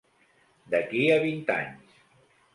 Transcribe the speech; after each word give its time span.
D'aquí 0.71 1.03
a 1.17 1.19
vint 1.27 1.45
anys. 1.59 2.03